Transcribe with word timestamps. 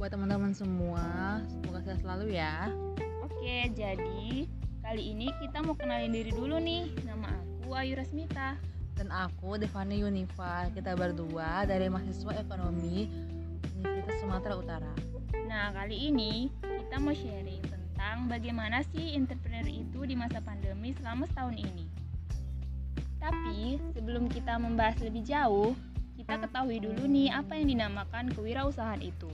buat 0.00 0.16
teman-teman 0.16 0.56
semua. 0.56 1.04
Semoga 1.44 1.84
sehat 1.84 2.00
selalu 2.00 2.32
ya. 2.32 2.72
Oke, 3.20 3.68
jadi 3.76 4.48
kali 4.80 5.02
ini 5.12 5.28
kita 5.44 5.60
mau 5.60 5.76
kenalin 5.76 6.08
diri 6.08 6.32
dulu 6.32 6.56
nih. 6.56 6.88
Nama 7.04 7.28
aku 7.36 7.76
Ayu 7.76 8.00
Rasmita. 8.00 8.56
Dan 8.96 9.12
aku 9.12 9.60
Devani 9.60 10.00
Yunifa. 10.00 10.72
Kita 10.72 10.96
berdua 10.96 11.68
dari 11.68 11.92
mahasiswa 11.92 12.32
ekonomi 12.32 13.12
Universitas 13.76 14.24
Sumatera 14.24 14.56
Utara. 14.56 14.92
Nah, 15.44 15.68
kali 15.76 16.08
ini 16.08 16.48
kita 16.64 16.96
mau 16.96 17.12
sharing 17.12 17.60
tentang 17.68 18.24
bagaimana 18.24 18.80
sih 18.96 19.12
entrepreneur 19.12 19.68
itu 19.68 20.08
di 20.08 20.16
masa 20.16 20.40
pandemi 20.40 20.96
selama 20.96 21.28
setahun 21.28 21.60
ini. 21.60 21.84
Tapi 23.20 23.76
sebelum 23.92 24.32
kita 24.32 24.56
membahas 24.56 24.96
lebih 25.04 25.28
jauh, 25.28 25.76
kita 26.16 26.40
ketahui 26.40 26.80
dulu 26.80 27.04
nih 27.04 27.36
apa 27.36 27.52
yang 27.60 27.68
dinamakan 27.68 28.32
kewirausahaan 28.32 29.04
itu. 29.04 29.28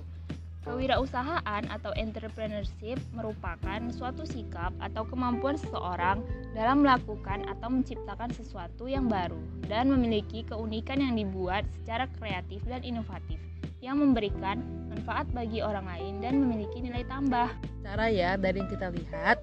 Kewirausahaan 0.67 1.63
atau 1.71 1.95
entrepreneurship 1.95 2.99
merupakan 3.15 3.79
suatu 3.95 4.27
sikap 4.27 4.75
atau 4.83 5.07
kemampuan 5.07 5.55
seseorang 5.55 6.27
dalam 6.59 6.83
melakukan 6.83 7.47
atau 7.47 7.71
menciptakan 7.71 8.35
sesuatu 8.35 8.91
yang 8.91 9.07
baru 9.07 9.39
dan 9.71 9.95
memiliki 9.95 10.43
keunikan 10.43 10.99
yang 10.99 11.15
dibuat 11.15 11.63
secara 11.71 12.11
kreatif 12.19 12.67
dan 12.67 12.83
inovatif 12.83 13.39
yang 13.79 14.03
memberikan 14.03 14.59
manfaat 14.91 15.31
bagi 15.31 15.63
orang 15.63 15.87
lain 15.87 16.19
dan 16.19 16.43
memiliki 16.43 16.83
nilai 16.83 17.07
tambah. 17.07 17.47
Cara 17.87 18.11
ya 18.11 18.35
dari 18.35 18.59
yang 18.59 18.67
kita 18.67 18.91
lihat, 18.91 19.39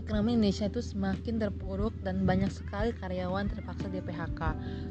ekonomi 0.00 0.40
Indonesia 0.40 0.64
itu 0.64 0.80
semakin 0.80 1.36
terpuruk 1.36 1.92
dan 2.00 2.24
banyak 2.24 2.48
sekali 2.48 2.96
karyawan 2.96 3.52
terpaksa 3.52 3.92
di 3.92 4.00
PHK 4.00 4.40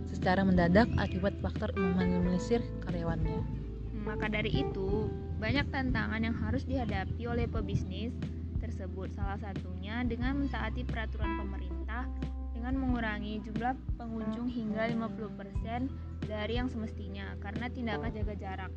secara 0.06 0.46
mendadak 0.46 0.86
akibat 1.02 1.34
faktor 1.42 1.74
meminimalisir 1.74 2.62
karyawannya. 2.86 3.65
Maka 4.06 4.30
dari 4.30 4.54
itu, 4.54 5.10
banyak 5.42 5.68
tantangan 5.74 6.22
yang 6.22 6.38
harus 6.38 6.64
dihadapi 6.64 7.26
oleh 7.26 7.50
pebisnis 7.50 8.14
tersebut. 8.62 9.12
Salah 9.18 9.42
satunya 9.42 10.06
dengan 10.06 10.46
mentaati 10.46 10.86
peraturan 10.86 11.42
pemerintah 11.42 12.06
dengan 12.54 12.78
mengurangi 12.82 13.42
jumlah 13.46 13.74
pengunjung 13.98 14.50
hingga 14.50 14.90
50% 14.90 15.90
dari 16.26 16.54
yang 16.58 16.70
semestinya 16.70 17.38
karena 17.42 17.70
tindakan 17.70 18.10
jaga 18.10 18.36
jarak. 18.38 18.72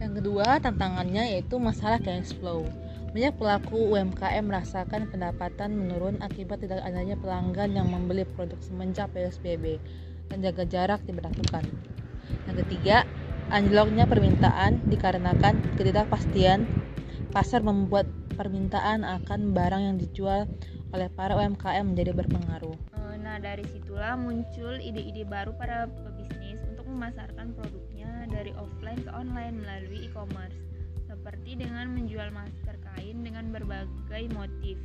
Yang 0.00 0.12
kedua, 0.24 0.60
tantangannya 0.64 1.36
yaitu 1.36 1.60
masalah 1.60 2.00
cash 2.00 2.32
flow. 2.40 2.64
Banyak 3.12 3.36
pelaku 3.36 3.96
UMKM 3.96 4.44
merasakan 4.48 5.12
pendapatan 5.12 5.76
menurun 5.76 6.16
akibat 6.24 6.64
tidak 6.64 6.80
adanya 6.80 7.20
pelanggan 7.20 7.76
yang 7.76 7.88
membeli 7.88 8.24
produk 8.24 8.56
semenjak 8.64 9.12
PSBB 9.12 9.76
dan 10.32 10.40
jaga 10.40 10.64
jarak 10.64 11.00
diberlakukan. 11.04 11.68
Yang 12.48 12.56
ketiga, 12.64 13.04
Anjloknya 13.50 14.06
permintaan 14.06 14.78
dikarenakan 14.86 15.74
ketidakpastian 15.74 16.70
pasar 17.34 17.66
membuat 17.66 18.06
permintaan 18.38 19.02
akan 19.02 19.50
barang 19.50 19.82
yang 19.90 19.96
dijual 19.98 20.46
oleh 20.94 21.10
para 21.10 21.34
UMKM 21.34 21.82
menjadi 21.82 22.14
berpengaruh. 22.14 22.78
Eh, 22.94 23.16
nah, 23.18 23.42
dari 23.42 23.66
situlah 23.66 24.14
muncul 24.14 24.78
ide-ide 24.78 25.26
baru 25.26 25.50
para 25.58 25.90
pebisnis 25.90 26.62
untuk 26.70 26.86
memasarkan 26.86 27.50
produknya 27.58 28.30
dari 28.30 28.54
offline 28.54 29.02
ke 29.02 29.10
online 29.10 29.58
melalui 29.58 30.06
e-commerce, 30.06 30.54
seperti 31.10 31.58
dengan 31.58 31.90
menjual 31.90 32.30
masker 32.30 32.78
kain 32.86 33.18
dengan 33.26 33.50
berbagai 33.50 34.30
motif 34.30 34.78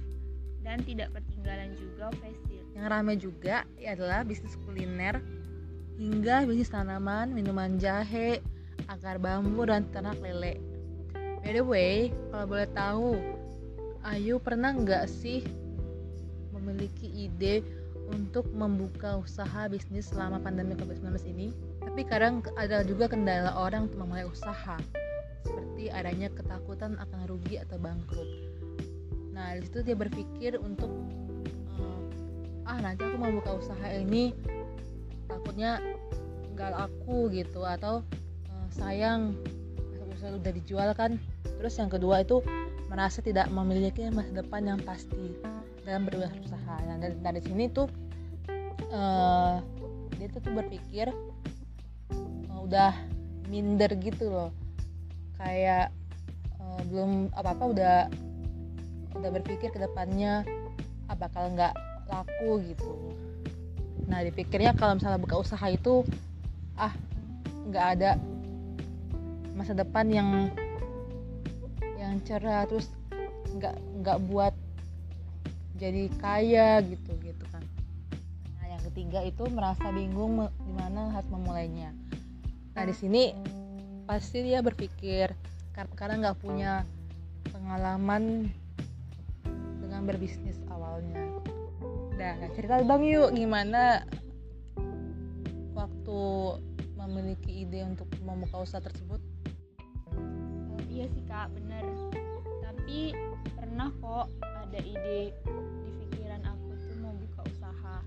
dan 0.65 0.81
tidak 0.81 1.13
ketinggalan 1.13 1.77
juga 1.77 2.09
face 2.17 2.41
Yang 2.73 2.87
ramai 2.89 3.15
juga 3.21 3.61
adalah 3.77 4.25
bisnis 4.25 4.57
kuliner 4.65 5.21
hingga 6.01 6.43
bisnis 6.49 6.73
tanaman, 6.73 7.31
minuman 7.31 7.77
jahe, 7.77 8.41
akar 8.87 9.17
bambu 9.17 9.65
dan 9.67 9.87
ternak 9.91 10.19
lele. 10.19 10.59
By 11.45 11.53
the 11.53 11.61
way, 11.61 12.09
kalau 12.33 12.45
boleh 12.49 12.69
tahu, 12.73 13.09
Ayu 14.05 14.37
pernah 14.37 14.69
nggak 14.69 15.09
sih 15.09 15.41
memiliki 16.53 17.09
ide 17.09 17.65
untuk 18.13 18.45
membuka 18.53 19.17
usaha 19.17 19.65
bisnis 19.65 20.13
selama 20.13 20.37
pandemi 20.37 20.77
COVID-19 20.77 21.17
ini? 21.25 21.47
Tapi 21.81 22.01
kadang 22.05 22.45
ada 22.57 22.85
juga 22.85 23.09
kendala 23.09 23.53
orang 23.57 23.89
untuk 23.89 24.05
memulai 24.05 24.29
usaha, 24.29 24.77
seperti 25.41 25.89
adanya 25.89 26.29
ketakutan 26.33 26.97
akan 27.01 27.19
rugi 27.25 27.57
atau 27.61 27.81
bangkrut. 27.81 28.29
Nah, 29.33 29.57
di 29.57 29.65
situ 29.65 29.81
dia 29.81 29.97
berpikir 29.97 30.57
untuk 30.61 30.89
ah 32.65 32.81
nanti 32.81 33.05
aku 33.05 33.17
mau 33.21 33.29
buka 33.29 33.61
usaha 33.61 33.87
ini 33.93 34.33
takutnya 35.29 35.77
nggak 36.57 36.71
laku 36.73 37.29
gitu 37.29 37.61
atau 37.61 38.01
sayang. 38.75 39.35
Usaha 40.11 40.35
udah 40.35 40.51
dijual 40.51 40.89
kan. 40.95 41.15
Terus 41.59 41.79
yang 41.79 41.87
kedua 41.87 42.23
itu 42.23 42.43
merasa 42.91 43.23
tidak 43.23 43.49
memiliki 43.49 44.07
masa 44.11 44.31
depan 44.31 44.67
yang 44.67 44.79
pasti 44.83 45.35
dalam 45.87 46.05
berusaha. 46.07 46.75
Nah 46.85 46.97
dari, 46.99 47.15
dari 47.19 47.41
sini 47.41 47.71
tuh 47.71 47.87
uh, 48.91 49.61
dia 50.15 50.27
tuh, 50.31 50.41
tuh 50.43 50.53
berpikir 50.53 51.09
uh, 52.51 52.59
udah 52.63 52.93
minder 53.47 53.89
gitu 53.99 54.29
loh. 54.29 54.51
Kayak 55.39 55.91
uh, 56.59 56.81
belum 56.87 57.33
apa 57.35 57.49
apa 57.55 57.63
udah 57.69 57.97
udah 59.15 59.29
berpikir 59.31 59.71
ke 59.71 59.79
depannya 59.79 60.43
ah, 61.07 61.15
bakal 61.15 61.51
nggak 61.53 61.73
laku 62.11 62.61
gitu. 62.65 62.91
Nah 64.05 64.21
dipikirnya 64.21 64.77
kalau 64.77 64.99
misalnya 64.99 65.21
buka 65.21 65.41
usaha 65.41 65.65
itu 65.71 66.05
ah 66.75 66.91
nggak 67.65 67.85
ada 67.97 68.11
masa 69.55 69.71
depan 69.71 70.11
yang 70.11 70.29
yang 71.95 72.19
cerah 72.27 72.67
terus 72.67 72.91
nggak 73.55 73.79
nggak 74.03 74.19
buat 74.27 74.51
jadi 75.79 76.11
kaya 76.19 76.83
gitu 76.83 77.11
gitu 77.23 77.43
kan. 77.51 77.63
Nah 78.59 78.65
yang 78.67 78.83
ketiga 78.91 79.23
itu 79.23 79.47
merasa 79.51 79.91
bingung 79.95 80.51
di 80.51 80.73
mana 80.75 81.15
harus 81.15 81.27
memulainya. 81.31 81.95
Nah 82.75 82.83
di 82.83 82.95
sini 82.95 83.31
pasti 84.03 84.43
dia 84.43 84.59
berpikir 84.59 85.31
karena 85.75 86.29
nggak 86.29 86.39
punya 86.39 86.83
pengalaman 87.51 88.51
dengan 89.79 90.01
berbisnis 90.03 90.59
awalnya. 90.67 91.31
Nah 92.15 92.35
cerita 92.55 92.83
bang 92.83 93.03
yuk 93.07 93.31
gimana 93.35 94.03
waktu 95.75 96.21
memiliki 96.95 97.67
ide 97.67 97.83
untuk 97.83 98.07
membuka 98.23 98.63
usaha 98.63 98.79
tersebut 98.79 99.19
iya 101.05 101.13
sih 101.13 101.25
kak 101.29 101.53
bener. 101.53 101.85
Tapi 102.65 103.13
pernah 103.53 103.93
kok 104.01 104.25
ada 104.41 104.79
ide 104.81 105.37
di 105.85 105.91
pikiran 106.01 106.41
aku 106.41 106.73
tuh 106.81 106.95
mau 106.97 107.13
buka 107.13 107.41
usaha. 107.45 108.01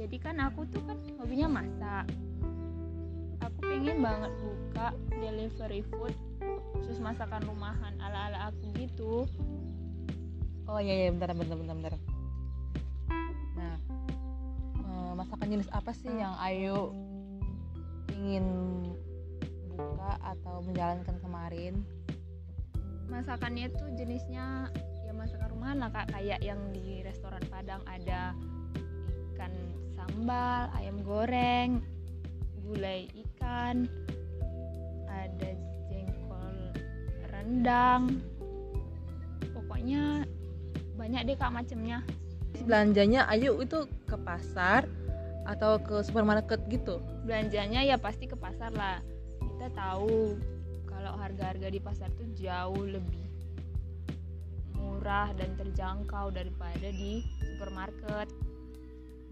Jadi 0.00 0.16
kan 0.16 0.40
aku 0.40 0.64
tuh 0.72 0.80
kan 0.88 0.96
hobinya 1.20 1.60
masak. 1.60 2.08
Aku 3.44 3.58
pengen 3.60 4.00
banget 4.00 4.32
buka 4.40 4.96
delivery 5.12 5.84
food 5.92 6.16
khusus 6.72 6.96
masakan 7.04 7.44
rumahan 7.44 7.92
ala 8.00 8.32
ala 8.32 8.38
aku 8.48 8.64
gitu. 8.80 9.28
Oh 10.64 10.80
iya 10.80 11.04
iya 11.04 11.08
bentar 11.12 11.36
bentar 11.36 11.52
bentar 11.52 11.76
bentar. 11.76 11.94
Nah 13.60 13.76
eh, 14.80 15.12
masakan 15.20 15.52
jenis 15.52 15.68
apa 15.68 15.92
sih 15.92 16.16
yang 16.16 16.32
Ayu 16.40 16.96
ingin 18.16 18.44
buka 19.78 20.18
atau 20.18 20.58
menjalankan 20.66 21.16
kemarin? 21.22 21.74
Masakannya 23.06 23.70
tuh 23.72 23.88
jenisnya 23.94 24.68
ya 25.06 25.12
masakan 25.14 25.54
rumahan 25.54 25.78
lah 25.78 25.90
kak. 25.94 26.10
Kayak 26.12 26.42
yang 26.42 26.58
di 26.74 27.06
restoran 27.06 27.40
Padang 27.46 27.80
ada 27.86 28.34
ikan 29.32 29.54
sambal 29.94 30.66
ayam 30.74 30.98
goreng 31.06 31.78
gulai 32.66 33.08
ikan 33.24 33.88
ada 35.08 35.50
jengkol 35.88 36.74
rendang. 37.32 38.20
Pokoknya 39.54 40.26
banyak 40.98 41.22
deh 41.32 41.36
kak 41.38 41.54
macemnya. 41.54 42.04
Belanjanya 42.66 43.24
ayo 43.32 43.56
itu 43.62 43.88
ke 44.04 44.18
pasar 44.20 44.84
atau 45.48 45.80
ke 45.80 46.04
supermarket 46.04 46.60
gitu? 46.68 47.00
Belanjanya 47.24 47.80
ya 47.80 47.96
pasti 47.96 48.28
ke 48.28 48.36
pasar 48.36 48.68
lah 48.76 49.00
kita 49.58 49.74
tahu 49.74 50.38
kalau 50.86 51.18
harga-harga 51.18 51.66
di 51.66 51.82
pasar 51.82 52.06
tuh 52.14 52.30
jauh 52.38 52.78
lebih 52.78 53.26
murah 54.78 55.34
dan 55.34 55.50
terjangkau 55.58 56.30
daripada 56.30 56.94
di 56.94 57.26
supermarket. 57.42 58.30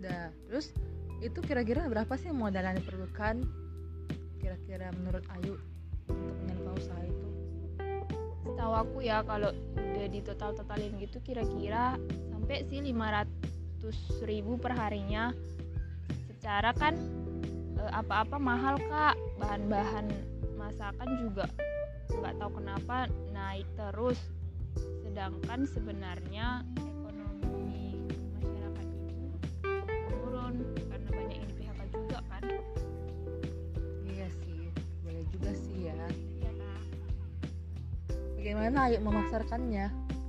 Dah, 0.02 0.34
terus 0.50 0.74
itu 1.22 1.38
kira-kira 1.46 1.86
berapa 1.86 2.10
sih 2.18 2.34
modal 2.34 2.66
yang 2.66 2.74
diperlukan? 2.74 3.46
Kira-kira 4.42 4.90
menurut 4.98 5.22
Ayu 5.38 5.62
untuk 6.10 6.34
menyalurkan 6.42 6.74
usaha 6.74 7.02
itu? 7.06 7.28
Setahu 8.50 8.72
aku 8.82 8.98
ya 9.06 9.22
kalau 9.22 9.54
udah 9.78 10.06
di 10.10 10.26
total-totalin 10.26 10.90
gitu 10.98 11.22
kira-kira 11.22 11.94
sampai 12.34 12.66
sih 12.66 12.82
500 12.82 14.26
ribu 14.26 14.58
per 14.58 14.74
harinya. 14.74 15.30
Secara 16.34 16.74
kan 16.74 16.98
apa-apa 17.90 18.36
mahal 18.38 18.76
kak. 18.90 19.14
Bahan-bahan 19.38 20.10
masakan 20.56 21.10
juga 21.20 21.46
nggak 22.16 22.34
tahu 22.40 22.50
kenapa 22.58 22.96
naik 23.30 23.68
terus. 23.76 24.18
Sedangkan 25.04 25.64
sebenarnya 25.68 26.64
ekonomi 26.76 28.02
masyarakat 28.36 28.86
itu 28.88 29.14
menurun 30.10 30.54
karena 30.90 31.08
banyak 31.12 31.36
yang 31.36 31.48
di 31.48 31.54
PHK 31.56 31.80
juga 31.92 32.18
kan? 32.28 32.42
Iya 34.04 34.28
sih 34.42 34.60
boleh 35.04 35.24
juga 35.32 35.50
sih 35.54 35.78
ya. 35.88 35.96
Ya 36.42 36.52
Kak. 36.52 36.82
bagaimana 38.36 38.78
ayo 38.90 38.98
memasarkannya? 39.04 39.86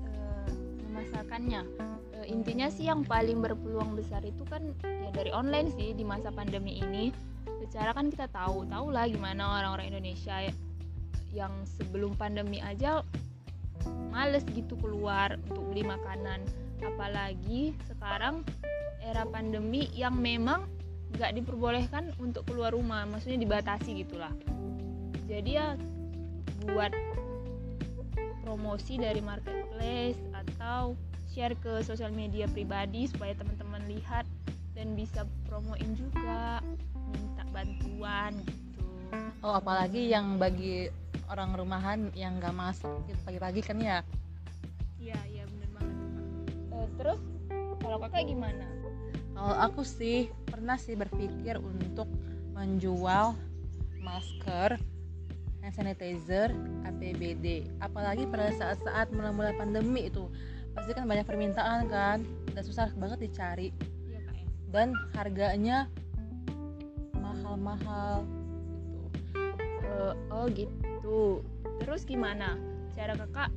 Eh, 0.07 0.47
memasarkannya? 0.87 1.61
Eh, 2.17 2.25
intinya 2.31 2.67
sih 2.71 2.89
yang 2.89 3.03
paling 3.05 3.43
berpeluang 3.43 3.93
besar 3.93 4.23
itu 4.23 4.43
kan 4.47 4.73
ya 4.83 5.09
dari 5.13 5.29
online 5.29 5.69
sih 5.75 5.93
di 5.93 6.01
masa 6.01 6.33
pandemi 6.33 6.79
ini 6.79 7.13
secara 7.67 7.91
kan 7.91 8.07
kita 8.07 8.31
tahu 8.31 8.63
tahu 8.67 8.87
lah 8.89 9.05
gimana 9.05 9.59
orang-orang 9.59 9.91
Indonesia 9.91 10.39
ya- 10.43 10.59
yang 11.35 11.53
sebelum 11.77 12.15
pandemi 12.15 12.63
aja 12.63 13.03
males 14.09 14.41
gitu 14.49 14.73
keluar 14.79 15.37
untuk 15.47 15.61
beli 15.69 15.85
makanan. 15.85 16.41
Apalagi 16.81 17.77
sekarang 17.85 18.41
era 19.03 19.23
pandemi 19.29 19.87
yang 19.93 20.17
memang 20.17 20.65
nggak 21.15 21.39
diperbolehkan 21.39 22.11
untuk 22.19 22.43
keluar 22.49 22.73
rumah 22.75 23.07
maksudnya 23.07 23.39
dibatasi 23.39 24.03
gitulah. 24.03 24.33
Jadi 25.27 25.59
ya 25.59 25.75
buat 26.67 26.91
promosi 28.43 28.95
dari 28.97 29.19
marketplace 29.19 30.17
atau 30.31 30.95
share 31.31 31.53
ke 31.59 31.83
sosial 31.83 32.09
media 32.15 32.47
pribadi 32.49 33.05
supaya 33.05 33.35
teman-teman 33.35 33.83
lihat 33.91 34.25
dan 34.73 34.95
bisa 34.95 35.27
promoin 35.45 35.93
juga 35.97 36.63
bantuan 37.67 38.31
gitu. 38.47 38.83
Oh 39.43 39.53
apalagi 39.59 40.07
yang 40.07 40.39
bagi 40.39 40.87
orang 41.27 41.51
rumahan 41.59 42.07
yang 42.15 42.39
nggak 42.39 42.55
masak 42.55 42.95
gitu 43.11 43.19
pagi-pagi 43.27 43.61
kan 43.63 43.77
ya? 43.83 43.99
Iya 44.97 45.19
iya 45.27 45.43
bener 45.45 45.69
banget. 45.75 45.97
Eh, 46.71 46.87
terus 46.95 47.19
kalau 47.83 47.97
kakak 47.99 48.27
gimana? 48.27 48.65
Kalau 49.37 49.55
aku 49.59 49.81
sih 49.85 50.31
pernah 50.49 50.79
sih 50.79 50.97
berpikir 50.97 51.61
untuk 51.61 52.09
menjual 52.57 53.37
masker 54.01 54.81
hand 55.61 55.75
sanitizer 55.75 56.49
APBD 56.87 57.67
apalagi 57.83 58.23
pada 58.25 58.49
saat-saat 58.55 59.11
mulai-mulai 59.11 59.53
pandemi 59.59 60.07
itu 60.07 60.31
pasti 60.73 60.95
kan 60.95 61.05
banyak 61.05 61.27
permintaan 61.27 61.91
kan 61.91 62.23
dan 62.55 62.63
susah 62.63 62.89
banget 62.95 63.29
dicari. 63.29 63.69
Iya 64.07 64.19
kak 64.25 64.35
ya. 64.37 64.45
Dan 64.73 64.87
harganya 65.13 65.77
mahal-mahal 67.47 68.27
gitu. 69.15 69.39
Eh, 69.87 70.13
oh 70.35 70.45
gitu. 70.51 71.19
Terus 71.79 72.03
gimana? 72.03 72.59
Cara 72.91 73.15
kakak 73.15 73.55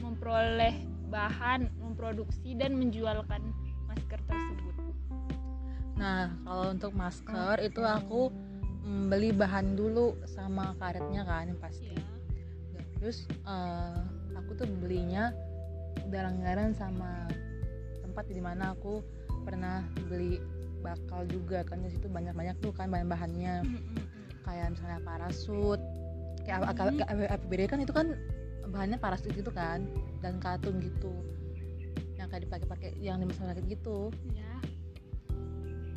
memperoleh 0.00 0.80
bahan 1.12 1.68
memproduksi 1.76 2.56
dan 2.56 2.72
menjualkan 2.80 3.52
masker 3.84 4.20
tersebut? 4.24 4.74
Nah, 6.00 6.32
kalau 6.48 6.72
untuk 6.72 6.92
masker 6.96 7.68
itu 7.68 7.84
aku 7.84 8.32
mm, 8.88 9.12
beli 9.12 9.36
bahan 9.36 9.76
dulu 9.76 10.16
sama 10.24 10.72
karetnya 10.80 11.28
kan 11.28 11.52
yang 11.52 11.60
pasti. 11.60 11.92
Iya. 11.92 12.00
Dan 12.72 12.84
Terus 12.96 13.28
eh, 13.28 14.00
aku 14.40 14.56
tuh 14.56 14.68
belinya 14.80 15.36
bareng-bareng 16.08 16.72
sama 16.72 17.28
tempat 18.00 18.24
di 18.32 18.40
mana 18.40 18.72
aku 18.72 19.04
pernah 19.44 19.84
beli 20.08 20.55
bakal 20.86 21.26
juga 21.26 21.66
kan 21.66 21.82
di 21.82 21.90
situ 21.90 22.06
banyak-banyak 22.06 22.54
tuh 22.62 22.70
kan 22.70 22.86
bahan-bahannya. 22.86 23.66
Kayak 24.46 24.78
misalnya 24.78 25.02
parasut 25.02 25.82
kayak 26.46 27.26
APBD 27.26 27.66
kan 27.66 27.82
itu 27.82 27.90
kan 27.90 28.14
bahannya 28.70 29.02
parasut 29.02 29.34
gitu 29.34 29.50
kan 29.50 29.82
dan 30.22 30.38
katun 30.38 30.78
gitu. 30.78 31.10
Yang 32.14 32.28
kayak 32.30 32.42
dipakai-pakai 32.46 32.90
yang 33.02 33.18
di 33.18 33.26
masyarakat 33.26 33.62
gitu. 33.66 34.14
Ya 34.30 34.54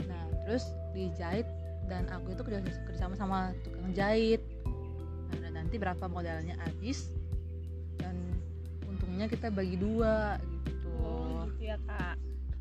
Nah, 0.10 0.26
terus 0.44 0.66
dijahit 0.98 1.46
dan 1.86 2.10
aku 2.10 2.34
itu 2.34 2.42
kerja 2.42 2.60
kerjasama 2.90 3.14
sama 3.14 3.40
tukang 3.62 3.94
jahit. 3.94 4.42
Nah, 5.30 5.38
dan 5.46 5.52
nanti 5.62 5.78
berapa 5.78 6.10
modalnya 6.10 6.58
habis 6.66 7.14
dan 8.02 8.18
untungnya 8.90 9.30
kita 9.30 9.54
bagi 9.54 9.78
dua 9.78 10.42
gitu. 10.66 10.90
oh 10.98 11.46
gitu 11.54 11.70
ya 11.70 11.78
kak. 11.86 12.18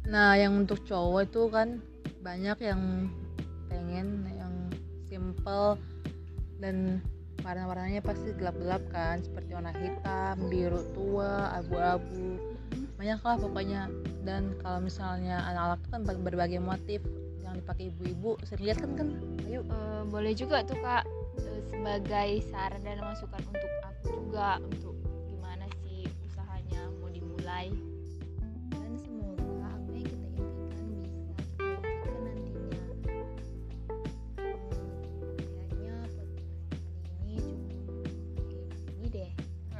Nah, 0.08 0.36
yang 0.36 0.56
untuk 0.56 0.84
cowok 0.88 1.28
itu 1.28 1.42
kan 1.52 1.68
banyak 2.22 2.58
yang 2.62 2.82
pengen 3.68 4.26
yang 4.34 4.54
simple 5.08 5.78
dan 6.58 6.98
warna-warnanya 7.46 8.02
pasti 8.02 8.34
gelap-gelap 8.34 8.82
kan 8.90 9.22
seperti 9.22 9.54
warna 9.54 9.72
hitam, 9.78 10.34
biru 10.50 10.82
tua, 10.92 11.54
abu-abu. 11.54 12.36
Banyak 12.98 13.20
lah 13.22 13.36
pokoknya. 13.38 13.82
Dan 14.26 14.58
kalau 14.60 14.82
misalnya 14.82 15.40
anak-anak 15.46 15.80
kan 15.88 16.00
ber- 16.02 16.24
berbagai 16.26 16.58
motif 16.58 17.00
yang 17.40 17.54
dipakai 17.56 17.94
ibu-ibu. 17.94 18.36
Sering 18.42 18.66
lihat 18.66 18.78
kan 18.82 18.92
kan? 18.98 19.08
Ayo 19.46 19.62
Eh, 19.98 20.02
boleh 20.06 20.30
juga 20.30 20.62
tuh 20.62 20.78
kak 20.78 21.02
eh, 21.42 21.60
sebagai 21.66 22.30
saran 22.46 22.82
dan 22.86 23.02
masukan 23.02 23.42
untuk 23.50 23.72
aku 23.82 24.04
juga 24.14 24.62
untuk 24.62 24.94
gimana 25.26 25.66
sih 25.82 26.06
usahanya 26.22 26.86
mau 27.02 27.10
dimulai 27.10 27.74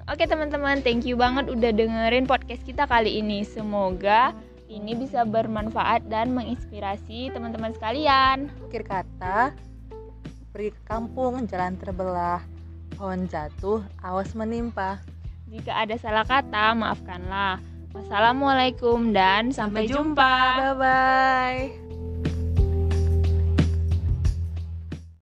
Oke 0.09 0.25
teman-teman, 0.25 0.81
thank 0.81 1.05
you 1.05 1.21
banget 1.21 1.53
udah 1.53 1.69
dengerin 1.69 2.25
podcast 2.25 2.65
kita 2.65 2.89
kali 2.89 3.21
ini. 3.21 3.45
Semoga 3.45 4.33
ini 4.65 4.97
bisa 4.97 5.29
bermanfaat 5.29 6.09
dan 6.09 6.33
menginspirasi 6.33 7.29
teman-teman 7.37 7.77
sekalian. 7.77 8.49
akhir 8.73 8.89
kata 8.89 9.53
pergi 10.57 10.73
ke 10.73 10.83
kampung 10.89 11.45
jalan 11.45 11.77
terbelah 11.77 12.41
pohon 12.97 13.29
jatuh 13.29 13.85
awas 14.01 14.33
menimpa 14.33 14.97
Jika 15.49 15.77
ada 15.77 15.97
salah 16.01 16.25
kata, 16.25 16.73
maafkanlah. 16.73 17.61
Wassalamualaikum 17.93 19.17
dan 19.17 19.49
sampai, 19.53 19.89
jumpa. 19.89 20.37
bye 20.61 20.77
bye 20.77 21.98